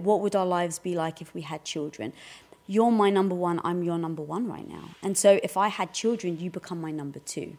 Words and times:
What 0.00 0.20
would 0.22 0.34
our 0.34 0.46
lives 0.46 0.78
be 0.78 0.94
like 0.94 1.20
if 1.20 1.34
we 1.34 1.42
had 1.42 1.62
children? 1.62 2.14
You're 2.66 2.90
my 2.90 3.10
number 3.10 3.34
one, 3.34 3.60
I'm 3.64 3.82
your 3.82 3.98
number 3.98 4.22
one 4.22 4.48
right 4.48 4.66
now. 4.66 4.88
And 5.02 5.18
so 5.18 5.38
if 5.42 5.58
I 5.58 5.68
had 5.68 5.92
children, 5.92 6.40
you 6.40 6.48
become 6.48 6.80
my 6.80 6.90
number 6.90 7.18
two. 7.18 7.58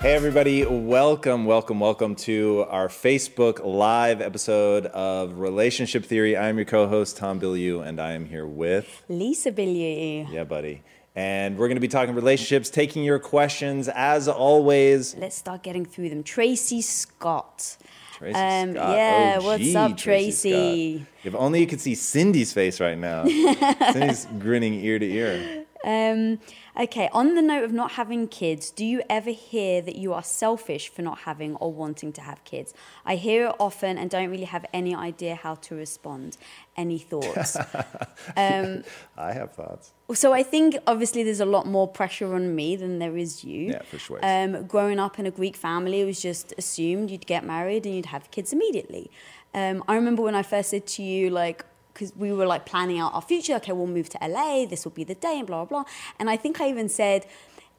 Hey, 0.00 0.14
everybody, 0.14 0.64
welcome, 0.64 1.44
welcome, 1.44 1.78
welcome 1.78 2.16
to 2.16 2.66
our 2.70 2.88
Facebook 2.88 3.64
Live 3.64 4.20
episode 4.20 4.86
of 4.86 5.38
Relationship 5.38 6.04
Theory. 6.04 6.36
I'm 6.36 6.56
your 6.56 6.64
co 6.64 6.88
host, 6.88 7.16
Tom 7.16 7.38
Bilyeu, 7.38 7.86
and 7.86 8.00
I 8.00 8.12
am 8.12 8.26
here 8.26 8.46
with 8.46 9.04
Lisa 9.08 9.52
Bilyeu. 9.52 10.32
Yeah, 10.32 10.42
buddy. 10.42 10.82
And 11.14 11.56
we're 11.56 11.68
going 11.68 11.76
to 11.76 11.80
be 11.80 11.86
talking 11.86 12.16
relationships, 12.16 12.68
taking 12.68 13.04
your 13.04 13.20
questions 13.20 13.88
as 13.88 14.26
always. 14.26 15.14
Let's 15.14 15.36
start 15.36 15.62
getting 15.62 15.84
through 15.84 16.08
them. 16.08 16.24
Tracy 16.24 16.82
Scott. 16.82 17.76
Tracy 18.20 18.34
Um, 18.38 18.72
Scott. 18.74 18.96
yeah, 18.96 19.34
OG 19.38 19.44
what's 19.44 19.74
up, 19.74 19.96
Tracy? 19.96 20.98
Scott. 20.98 21.06
If 21.24 21.34
only 21.34 21.60
you 21.60 21.66
could 21.66 21.80
see 21.80 21.94
Cindy's 21.94 22.52
face 22.52 22.78
right 22.78 22.98
now. 22.98 23.24
Cindy's 23.92 24.26
grinning 24.38 24.74
ear 24.74 24.98
to 24.98 25.06
ear. 25.10 25.59
Um, 25.84 26.40
okay, 26.78 27.08
on 27.12 27.34
the 27.34 27.42
note 27.42 27.64
of 27.64 27.72
not 27.72 27.92
having 27.92 28.28
kids, 28.28 28.70
do 28.70 28.84
you 28.84 29.02
ever 29.08 29.30
hear 29.30 29.80
that 29.82 29.96
you 29.96 30.12
are 30.12 30.22
selfish 30.22 30.88
for 30.88 31.02
not 31.02 31.20
having 31.20 31.56
or 31.56 31.72
wanting 31.72 32.12
to 32.14 32.20
have 32.20 32.44
kids? 32.44 32.74
I 33.06 33.16
hear 33.16 33.46
it 33.46 33.56
often 33.58 33.96
and 33.96 34.10
don't 34.10 34.30
really 34.30 34.44
have 34.44 34.66
any 34.72 34.94
idea 34.94 35.34
how 35.34 35.54
to 35.56 35.74
respond. 35.74 36.36
Any 36.76 36.98
thoughts? 36.98 37.56
um, 38.36 38.84
I 39.16 39.32
have 39.32 39.52
thoughts. 39.52 39.92
so 40.12 40.32
I 40.32 40.42
think 40.42 40.76
obviously 40.86 41.22
there's 41.22 41.40
a 41.40 41.46
lot 41.46 41.66
more 41.66 41.88
pressure 41.88 42.34
on 42.34 42.54
me 42.54 42.76
than 42.76 42.98
there 42.98 43.16
is 43.16 43.44
you. 43.44 43.70
Yeah, 43.70 43.82
for 43.82 43.98
sure. 43.98 44.20
Um, 44.22 44.66
growing 44.66 44.98
up 44.98 45.18
in 45.18 45.26
a 45.26 45.30
Greek 45.30 45.56
family, 45.56 46.00
it 46.00 46.04
was 46.04 46.20
just 46.20 46.52
assumed 46.58 47.10
you'd 47.10 47.26
get 47.26 47.44
married 47.44 47.86
and 47.86 47.94
you'd 47.94 48.06
have 48.06 48.30
kids 48.30 48.52
immediately. 48.52 49.10
Um, 49.52 49.82
I 49.88 49.96
remember 49.96 50.22
when 50.22 50.34
I 50.34 50.42
first 50.42 50.70
said 50.70 50.86
to 50.88 51.02
you, 51.02 51.30
like, 51.30 51.64
because 52.00 52.16
we 52.16 52.32
were 52.32 52.46
like 52.46 52.64
planning 52.64 52.98
out 52.98 53.12
our 53.12 53.20
future. 53.20 53.54
Okay, 53.56 53.72
we'll 53.72 53.86
move 53.86 54.08
to 54.08 54.18
LA. 54.26 54.64
This 54.64 54.84
will 54.84 54.92
be 54.92 55.04
the 55.04 55.14
day, 55.14 55.38
and 55.38 55.46
blah 55.46 55.64
blah 55.64 55.82
blah. 55.82 55.92
And 56.18 56.30
I 56.30 56.36
think 56.36 56.60
I 56.60 56.68
even 56.70 56.88
said, 56.88 57.26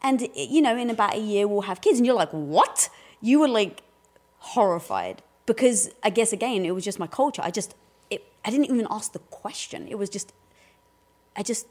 and 0.03 0.27
you 0.35 0.61
know, 0.61 0.77
in 0.77 0.89
about 0.91 1.15
a 1.15 1.19
year 1.19 1.47
we'll 1.47 1.61
have 1.61 1.81
kids. 1.81 1.97
And 1.97 2.05
you're 2.05 2.15
like, 2.15 2.29
what? 2.29 2.89
You 3.19 3.39
were 3.39 3.47
like 3.47 3.81
horrified 4.37 5.23
because 5.45 5.89
I 6.03 6.11
guess 6.11 6.31
again 6.31 6.65
it 6.65 6.75
was 6.75 6.85
just 6.85 6.99
my 6.99 7.07
culture. 7.07 7.41
I 7.43 7.49
just, 7.49 7.73
it, 8.11 8.23
I 8.45 8.51
didn't 8.51 8.65
even 8.65 8.87
ask 8.89 9.11
the 9.11 9.19
question. 9.19 9.87
It 9.87 9.97
was 9.97 10.09
just, 10.09 10.33
I 11.35 11.41
just 11.43 11.65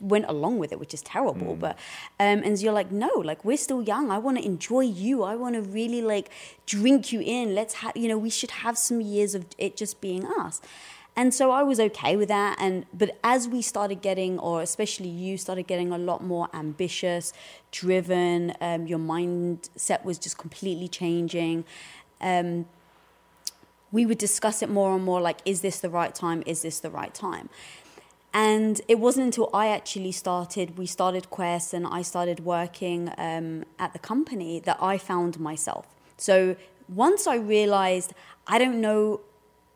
went 0.00 0.24
along 0.28 0.58
with 0.58 0.72
it, 0.72 0.80
which 0.80 0.94
is 0.94 1.02
terrible. 1.02 1.54
But 1.54 1.76
um, 2.18 2.42
and 2.44 2.58
you're 2.60 2.72
like, 2.72 2.90
no, 2.90 3.10
like 3.30 3.44
we're 3.44 3.58
still 3.58 3.82
young. 3.82 4.10
I 4.10 4.18
want 4.18 4.38
to 4.38 4.44
enjoy 4.44 4.80
you. 4.80 5.22
I 5.22 5.36
want 5.36 5.54
to 5.54 5.62
really 5.62 6.00
like 6.00 6.30
drink 6.64 7.12
you 7.12 7.20
in. 7.20 7.54
Let's 7.54 7.74
have, 7.74 7.94
you 7.94 8.08
know, 8.08 8.16
we 8.16 8.30
should 8.30 8.50
have 8.50 8.78
some 8.78 9.02
years 9.02 9.34
of 9.34 9.44
it 9.58 9.76
just 9.76 10.00
being 10.00 10.24
us. 10.26 10.62
And 11.16 11.34
so 11.34 11.50
I 11.50 11.62
was 11.62 11.78
okay 11.80 12.16
with 12.16 12.28
that. 12.28 12.56
And 12.60 12.86
but 12.94 13.18
as 13.22 13.48
we 13.48 13.62
started 13.62 14.00
getting, 14.00 14.38
or 14.38 14.62
especially 14.62 15.08
you 15.08 15.36
started 15.36 15.66
getting 15.66 15.92
a 15.92 15.98
lot 15.98 16.22
more 16.22 16.48
ambitious, 16.54 17.32
driven, 17.72 18.54
um, 18.60 18.86
your 18.86 18.98
mindset 18.98 20.04
was 20.04 20.18
just 20.18 20.38
completely 20.38 20.88
changing. 20.88 21.64
Um, 22.20 22.66
we 23.92 24.06
would 24.06 24.18
discuss 24.18 24.62
it 24.62 24.70
more 24.70 24.94
and 24.94 25.04
more 25.04 25.20
like, 25.20 25.38
is 25.44 25.62
this 25.62 25.80
the 25.80 25.90
right 25.90 26.14
time? 26.14 26.42
Is 26.46 26.62
this 26.62 26.80
the 26.80 26.90
right 26.90 27.12
time? 27.12 27.48
And 28.32 28.80
it 28.86 29.00
wasn't 29.00 29.26
until 29.26 29.50
I 29.52 29.66
actually 29.68 30.12
started, 30.12 30.78
we 30.78 30.86
started 30.86 31.30
Quest 31.30 31.74
and 31.74 31.84
I 31.84 32.02
started 32.02 32.40
working 32.40 33.12
um, 33.18 33.64
at 33.80 33.92
the 33.92 33.98
company 33.98 34.60
that 34.60 34.78
I 34.80 34.98
found 34.98 35.40
myself. 35.40 35.86
So 36.16 36.54
once 36.88 37.26
I 37.26 37.34
realized 37.34 38.14
I 38.46 38.58
don't 38.58 38.80
know, 38.80 39.20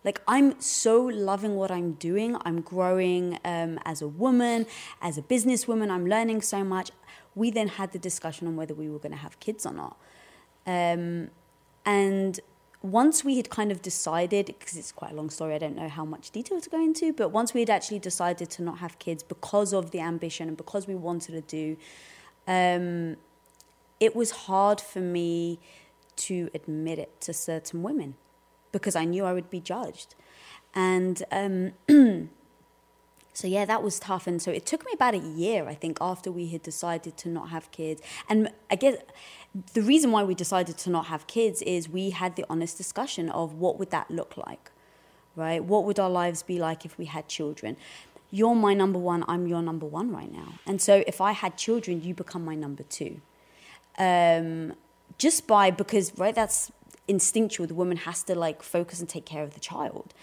like 0.04 0.20
I'm 0.28 0.60
so 0.60 1.02
loving 1.02 1.56
what 1.56 1.70
I'm 1.70 1.92
doing, 1.92 2.36
I'm 2.44 2.60
growing 2.60 3.38
um, 3.44 3.80
as 3.84 4.02
a 4.02 4.08
woman, 4.08 4.66
as 5.00 5.16
a 5.16 5.22
businesswoman, 5.22 5.90
I'm 5.90 6.06
learning 6.06 6.42
so 6.42 6.62
much. 6.62 6.90
We 7.34 7.50
then 7.50 7.68
had 7.68 7.92
the 7.92 7.98
discussion 7.98 8.46
on 8.46 8.54
whether 8.54 8.74
we 8.74 8.88
were 8.88 8.98
going 8.98 9.12
to 9.12 9.18
have 9.18 9.40
kids 9.40 9.64
or 9.64 9.72
not. 9.72 9.96
Um, 10.66 11.30
and 11.86 12.38
once 12.82 13.24
we 13.24 13.38
had 13.38 13.48
kind 13.48 13.72
of 13.72 13.80
decided, 13.80 14.46
because 14.46 14.76
it's 14.76 14.92
quite 14.92 15.12
a 15.12 15.14
long 15.14 15.30
story, 15.30 15.54
I 15.54 15.58
don't 15.58 15.74
know 15.74 15.88
how 15.88 16.04
much 16.04 16.30
detail 16.30 16.60
to 16.60 16.70
go 16.70 16.82
into, 16.82 17.14
but 17.14 17.30
once 17.30 17.54
we 17.54 17.60
had 17.60 17.70
actually 17.70 17.98
decided 17.98 18.50
to 18.50 18.62
not 18.62 18.78
have 18.78 18.98
kids 18.98 19.22
because 19.22 19.72
of 19.72 19.90
the 19.90 20.00
ambition 20.00 20.48
and 20.48 20.56
because 20.56 20.86
we 20.86 20.94
wanted 20.94 21.32
to 21.32 21.40
do, 21.40 21.76
um, 22.46 23.16
it 24.00 24.14
was 24.14 24.32
hard 24.32 24.82
for 24.82 25.00
me 25.00 25.58
to 26.16 26.50
admit 26.52 26.98
it 26.98 27.20
to 27.22 27.32
certain 27.32 27.82
women 27.82 28.16
because 28.78 28.96
I 28.96 29.04
knew 29.04 29.24
I 29.24 29.32
would 29.32 29.50
be 29.50 29.60
judged. 29.60 30.14
And 30.74 31.22
um, 31.30 31.72
so, 33.32 33.46
yeah, 33.46 33.64
that 33.64 33.82
was 33.82 33.98
tough. 33.98 34.26
And 34.26 34.42
so 34.42 34.50
it 34.50 34.66
took 34.66 34.84
me 34.84 34.92
about 34.92 35.14
a 35.14 35.18
year, 35.18 35.66
I 35.68 35.74
think, 35.74 35.98
after 36.00 36.30
we 36.30 36.48
had 36.48 36.62
decided 36.62 37.16
to 37.18 37.28
not 37.28 37.50
have 37.50 37.70
kids. 37.70 38.02
And 38.28 38.50
I 38.70 38.76
guess 38.76 38.96
the 39.72 39.82
reason 39.82 40.10
why 40.10 40.24
we 40.24 40.34
decided 40.34 40.76
to 40.78 40.90
not 40.90 41.06
have 41.06 41.26
kids 41.26 41.62
is 41.62 41.88
we 41.88 42.10
had 42.10 42.36
the 42.36 42.44
honest 42.50 42.76
discussion 42.76 43.28
of 43.30 43.54
what 43.54 43.78
would 43.78 43.90
that 43.90 44.10
look 44.10 44.36
like, 44.36 44.70
right? 45.36 45.64
What 45.64 45.84
would 45.84 45.98
our 45.98 46.10
lives 46.10 46.42
be 46.42 46.58
like 46.58 46.84
if 46.84 46.98
we 46.98 47.06
had 47.06 47.28
children? 47.28 47.76
You're 48.30 48.56
my 48.56 48.74
number 48.74 48.98
one, 48.98 49.24
I'm 49.28 49.46
your 49.46 49.62
number 49.62 49.86
one 49.86 50.10
right 50.10 50.32
now. 50.32 50.54
And 50.66 50.82
so 50.82 51.04
if 51.06 51.20
I 51.20 51.30
had 51.30 51.56
children, 51.56 52.02
you 52.02 52.14
become 52.14 52.44
my 52.44 52.56
number 52.56 52.82
two. 52.82 53.20
Um, 53.96 54.72
just 55.18 55.46
by, 55.46 55.70
because, 55.70 56.12
right, 56.18 56.34
that's 56.34 56.72
instinctual. 57.08 57.66
The 57.66 57.74
woman 57.74 57.98
has 57.98 58.22
to 58.24 58.34
like 58.34 58.62
focus 58.62 59.00
and 59.00 59.08
take 59.08 59.24
care 59.24 59.42
of 59.42 59.54
the 59.54 59.60
child. 59.60 60.14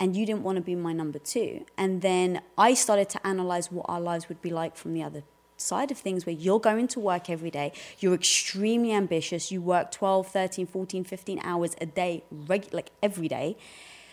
And 0.00 0.16
you 0.16 0.24
didn't 0.24 0.42
want 0.42 0.56
to 0.56 0.62
be 0.62 0.74
my 0.74 0.92
number 0.92 1.18
two. 1.18 1.64
And 1.76 2.02
then 2.02 2.42
I 2.56 2.74
started 2.74 3.08
to 3.10 3.26
analyze 3.26 3.72
what 3.72 3.86
our 3.88 4.00
lives 4.00 4.28
would 4.28 4.40
be 4.40 4.50
like 4.50 4.76
from 4.76 4.94
the 4.94 5.02
other 5.02 5.22
side 5.60 5.90
of 5.90 5.98
things 5.98 6.24
where 6.24 6.34
you're 6.34 6.60
going 6.60 6.88
to 6.88 7.00
work 7.00 7.28
every 7.28 7.50
day, 7.50 7.72
you're 7.98 8.14
extremely 8.14 8.92
ambitious, 8.92 9.50
you 9.50 9.60
work 9.60 9.90
12, 9.90 10.28
13, 10.28 10.66
14, 10.66 11.04
15 11.04 11.40
hours 11.42 11.74
a 11.80 11.86
day, 11.86 12.22
reg- 12.30 12.72
like 12.72 12.90
every 13.02 13.28
day. 13.28 13.56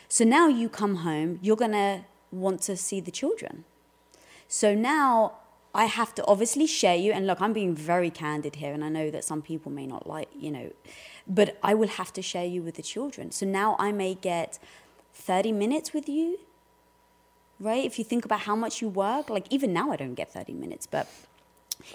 So 0.08 0.24
now 0.24 0.48
you 0.48 0.70
come 0.70 0.96
home, 0.98 1.40
you're 1.42 1.56
going 1.56 1.72
to 1.72 2.06
want 2.32 2.62
to 2.64 2.76
see 2.76 3.00
the 3.00 3.12
children. 3.12 3.64
So 4.48 4.74
now 4.76 5.34
I 5.74 5.86
have 5.86 6.14
to 6.16 6.26
obviously 6.26 6.68
share 6.68 6.96
you, 6.96 7.12
and 7.12 7.28
look, 7.28 7.42
I'm 7.42 7.54
being 7.54 7.76
very 7.76 8.10
candid 8.10 8.56
here, 8.56 8.74
and 8.74 8.84
I 8.84 8.90
know 8.90 9.12
that 9.12 9.24
some 9.24 9.42
people 9.42 9.72
may 9.72 9.86
not 9.86 10.08
like, 10.08 10.30
you 10.34 10.52
know, 10.52 10.72
but 11.28 11.58
I 11.64 11.74
will 11.74 11.88
have 11.88 12.14
to 12.14 12.22
share 12.22 12.46
you 12.46 12.62
with 12.62 12.76
the 12.76 12.84
children. 12.84 13.32
So 13.32 13.46
now 13.46 13.76
I 13.80 13.92
may 13.92 14.16
get 14.16 14.60
30 15.14 15.52
minutes 15.52 15.94
with 15.94 16.08
you, 16.08 16.40
right? 17.60 17.84
If 17.84 17.98
you 17.98 18.06
think 18.06 18.26
about 18.26 18.42
how 18.42 18.56
much 18.56 18.82
you 18.82 18.90
work, 18.90 19.30
like 19.30 19.48
even 19.50 19.74
now 19.74 19.92
I 19.92 19.96
don't 19.96 20.16
get 20.16 20.32
30 20.32 20.54
minutes, 20.54 20.86
but 20.86 21.08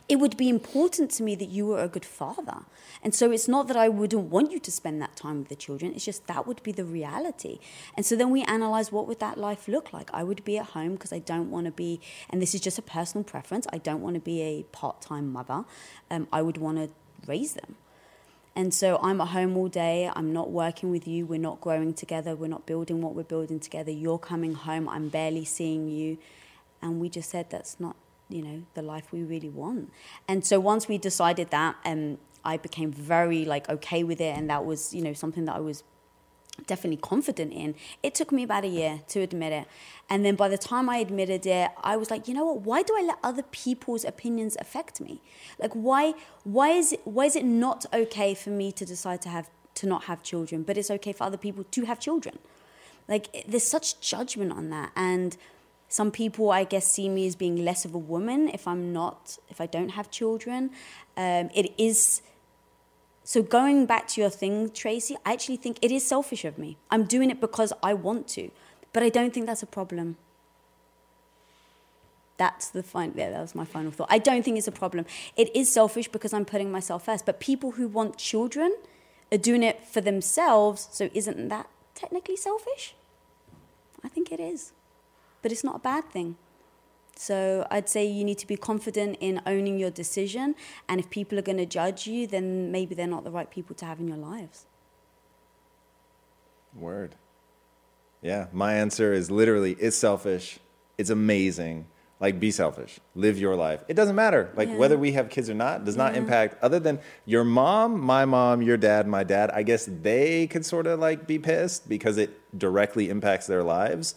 it 0.09 0.17
would 0.17 0.37
be 0.37 0.49
important 0.49 1.11
to 1.12 1.23
me 1.23 1.35
that 1.35 1.49
you 1.49 1.67
were 1.67 1.82
a 1.82 1.88
good 1.88 2.05
father. 2.05 2.65
And 3.03 3.15
so 3.15 3.31
it's 3.31 3.49
not 3.49 3.67
that 3.69 3.77
I 3.77 3.88
wouldn't 3.88 4.31
want 4.31 4.53
you 4.53 4.59
to 4.61 4.71
spend 4.71 5.00
that 5.00 5.17
time 5.17 5.38
with 5.38 5.49
the 5.49 5.56
children, 5.56 5.93
it's 5.94 6.05
just 6.05 6.27
that 6.27 6.47
would 6.47 6.62
be 6.62 6.73
the 6.73 6.85
reality. 6.85 7.59
And 7.97 8.05
so 8.05 8.17
then 8.17 8.31
we 8.31 8.43
analyze 8.43 8.93
what 8.93 9.06
would 9.06 9.21
that 9.21 9.38
life 9.38 9.69
look 9.69 9.93
like? 9.93 10.11
I 10.12 10.23
would 10.23 10.44
be 10.44 10.59
at 10.59 10.67
home 10.67 10.93
because 10.93 11.12
I 11.12 11.19
don't 11.19 11.50
want 11.50 11.67
to 11.67 11.73
be, 11.73 12.00
and 12.29 12.43
this 12.43 12.55
is 12.55 12.61
just 12.61 12.79
a 12.79 12.82
personal 12.82 13.25
preference, 13.25 13.67
I 13.73 13.79
don't 13.79 14.03
want 14.03 14.15
to 14.15 14.21
be 14.21 14.43
a 14.43 14.62
part 14.65 15.00
time 15.00 15.32
mother. 15.32 15.65
Um, 16.11 16.29
I 16.32 16.43
would 16.43 16.59
want 16.59 16.79
to 16.79 16.91
raise 17.27 17.55
them. 17.55 17.77
And 18.56 18.75
so 18.75 18.99
I'm 19.02 19.20
at 19.20 19.29
home 19.29 19.56
all 19.56 19.69
day. 19.69 20.11
I'm 20.14 20.32
not 20.32 20.50
working 20.50 20.91
with 20.91 21.06
you. 21.06 21.25
We're 21.25 21.38
not 21.38 21.61
growing 21.61 21.94
together. 21.94 22.35
We're 22.35 22.49
not 22.49 22.67
building 22.67 23.00
what 23.00 23.14
we're 23.14 23.23
building 23.23 23.61
together. 23.61 23.91
You're 23.91 24.19
coming 24.19 24.55
home. 24.55 24.88
I'm 24.88 25.08
barely 25.08 25.44
seeing 25.44 25.88
you. 25.88 26.19
And 26.82 27.00
we 27.00 27.08
just 27.08 27.31
said 27.31 27.50
that's 27.50 27.79
not, 27.79 27.97
you 28.29 28.43
know, 28.43 28.62
the 28.75 28.82
life 28.82 29.12
we 29.12 29.23
really 29.23 29.49
want. 29.49 29.93
And 30.26 30.44
so 30.44 30.58
once 30.58 30.88
we 30.88 30.99
decided 30.99 31.50
that, 31.50 31.76
um, 31.85 32.19
I 32.44 32.56
became 32.56 32.91
very 32.91 33.44
like 33.44 33.69
okay 33.69 34.02
with 34.02 34.20
it, 34.20 34.37
and 34.37 34.49
that 34.49 34.64
was, 34.64 34.94
you 34.94 35.03
know, 35.03 35.12
something 35.12 35.44
that 35.44 35.56
I 35.56 35.61
was 35.61 35.85
definitely 36.67 36.99
confident 36.99 37.53
in. 37.53 37.75
It 38.03 38.15
took 38.15 38.33
me 38.33 38.43
about 38.43 38.65
a 38.65 38.69
year 38.69 39.01
to 39.09 39.21
admit 39.21 39.53
it. 39.53 39.67
And 40.09 40.25
then 40.25 40.35
by 40.35 40.49
the 40.49 40.59
time 40.59 40.89
I 40.89 40.97
admitted 40.99 41.47
it, 41.47 41.71
I 41.83 41.97
was 41.97 42.11
like, 42.11 42.27
you 42.27 42.35
know 42.35 42.45
what? 42.45 42.62
Why 42.62 42.83
do 42.83 42.95
I 42.97 43.03
let 43.03 43.19
other 43.23 43.43
people's 43.43 44.05
opinions 44.05 44.57
affect 44.61 45.01
me? 45.01 45.21
Like 45.59 45.73
why 45.73 46.15
why 46.45 46.71
is 46.71 46.93
it 46.93 47.01
why 47.05 47.27
is 47.27 47.37
it 47.37 47.45
not 47.45 47.87
okay 47.93 48.35
for 48.35 48.51
me 48.51 48.73
to 48.73 48.85
decide 48.85 49.23
to 49.23 49.29
have 49.29 49.49
to 49.77 49.87
not 49.87 50.05
have 50.05 50.23
children, 50.23 50.62
but 50.62 50.77
it's 50.77 50.91
okay 50.91 51.12
for 51.12 51.25
other 51.25 51.37
people 51.37 51.65
to 51.65 51.85
have 51.85 52.01
children? 52.01 52.39
Like 53.09 53.45
there's 53.47 53.67
such 53.67 54.01
judgment 54.01 54.53
on 54.53 54.71
that 54.71 54.93
and 54.97 55.37
some 55.89 56.13
people 56.13 56.51
I 56.51 56.65
guess 56.65 56.87
see 56.87 57.09
me 57.09 57.27
as 57.27 57.35
being 57.35 57.65
less 57.65 57.85
of 57.85 57.95
a 57.95 57.99
woman 57.99 58.49
if 58.49 58.67
I'm 58.67 58.93
not 58.93 59.39
if 59.49 59.61
I 59.61 59.67
don't 59.67 59.91
have 59.91 60.11
children. 60.11 60.71
Um, 61.17 61.51
it 61.55 61.73
is 61.79 62.23
so 63.31 63.44
going 63.44 63.87
back 63.87 64.09
to 64.09 64.21
your 64.21 64.29
thing, 64.29 64.71
Tracy, 64.71 65.17
I 65.25 65.35
actually 65.35 65.59
think 65.59 65.79
it 65.82 65.93
is 65.93 66.05
selfish 66.05 66.44
of 66.44 66.59
me. 66.59 66.79
I'm 66.91 67.05
doing 67.05 67.31
it 67.31 67.41
because 67.41 67.73
I 67.81 67.94
want 67.94 68.27
to, 68.31 68.50
but 68.93 69.05
I 69.05 69.09
don't 69.09 69.32
think 69.32 69.47
that's 69.47 69.62
a 69.62 69.69
problem. 69.69 70.17
That's 72.38 72.71
the 72.71 72.82
final. 72.82 73.17
Yeah, 73.17 73.31
that 73.31 73.41
was 73.41 73.55
my 73.55 73.65
final 73.65 73.93
thought. 73.93 74.09
I 74.11 74.19
don't 74.19 74.44
think 74.44 74.59
it's 74.59 74.67
a 74.67 74.73
problem. 74.73 75.06
It 75.37 75.55
is 75.55 75.73
selfish 75.73 76.09
because 76.09 76.32
I'm 76.32 76.44
putting 76.44 76.73
myself 76.73 77.05
first. 77.05 77.25
But 77.25 77.38
people 77.38 77.71
who 77.71 77.87
want 77.87 78.19
children 78.19 78.75
are 79.31 79.38
doing 79.38 79.62
it 79.62 79.85
for 79.85 80.00
themselves. 80.00 80.88
So 80.91 81.09
isn't 81.15 81.50
that 81.50 81.69
technically 81.94 82.35
selfish? 82.35 82.97
I 84.03 84.09
think 84.09 84.32
it 84.32 84.41
is, 84.41 84.73
but 85.41 85.53
it's 85.53 85.62
not 85.62 85.77
a 85.77 85.79
bad 85.79 86.11
thing. 86.11 86.35
So 87.17 87.67
I'd 87.71 87.89
say 87.89 88.07
you 88.07 88.25
need 88.25 88.39
to 88.39 88.47
be 88.47 88.57
confident 88.57 89.19
in 89.21 89.43
owning 89.47 89.79
your 89.79 89.91
decision. 89.91 90.55
And 90.89 90.99
if 91.01 91.11
people 91.11 91.39
are 91.39 91.43
going 91.43 91.59
to 91.59 91.67
judge 91.67 92.07
you, 92.07 92.27
then 92.27 92.73
maybe 92.73 92.95
they're 92.95 93.07
not 93.07 93.25
the 93.25 93.31
right 93.31 93.51
people 93.51 93.77
to 93.77 93.85
have 93.85 94.01
in 94.01 94.09
your 94.09 94.17
lives. 94.17 94.67
Word. 96.75 97.17
Yeah, 98.23 98.47
my 98.53 98.75
answer 98.75 99.12
is 99.12 99.31
literally 99.31 99.73
it's 99.73 99.97
selfish. 99.97 100.59
It's 100.99 101.11
amazing. 101.11 101.87
Like 102.21 102.39
be 102.39 102.51
selfish. 102.51 103.01
Live 103.15 103.39
your 103.39 103.56
life. 103.56 103.83
It 103.89 103.95
doesn't 103.95 104.15
matter. 104.15 104.51
Like 104.55 104.69
Yeah. 104.69 104.77
whether 104.77 104.99
we 104.99 105.13
have 105.13 105.31
kids 105.31 105.49
or 105.49 105.55
not 105.55 105.87
does 105.87 105.97
not 105.97 106.13
Yeah. 106.13 106.19
impact 106.21 106.63
other 106.63 106.79
than 106.79 107.01
your 107.25 107.45
mom, 107.45 107.99
my 107.99 108.27
mom, 108.27 108.61
your 108.61 108.77
dad, 108.77 109.06
my 109.09 109.25
dad. 109.25 109.51
I 109.53 109.63
guess 109.63 109.89
they 109.91 110.47
could 110.47 110.67
sort 110.67 110.87
of 110.87 111.01
like 111.01 111.27
be 111.27 111.39
pissed 111.39 111.89
because 111.89 112.19
it 112.19 112.31
directly 112.59 113.09
impacts 113.09 113.47
their 113.47 113.63
lives. 113.63 114.15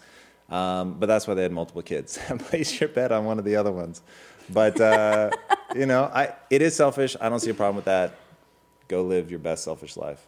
Um, 0.49 0.95
but 0.99 1.07
that's 1.07 1.27
why 1.27 1.33
they 1.33 1.43
had 1.43 1.51
multiple 1.51 1.81
kids. 1.81 2.19
Place 2.39 2.79
your 2.79 2.89
bet 2.89 3.11
on 3.11 3.25
one 3.25 3.39
of 3.39 3.45
the 3.45 3.55
other 3.55 3.71
ones. 3.71 4.01
But 4.49 4.79
uh, 4.79 5.31
you 5.75 5.85
know, 5.85 6.03
I 6.13 6.33
it 6.49 6.61
is 6.61 6.75
selfish. 6.75 7.15
I 7.19 7.29
don't 7.29 7.39
see 7.39 7.49
a 7.49 7.53
problem 7.53 7.77
with 7.77 7.85
that. 7.85 8.15
Go 8.87 9.03
live 9.03 9.29
your 9.29 9.39
best 9.39 9.63
selfish 9.63 9.97
life. 9.97 10.25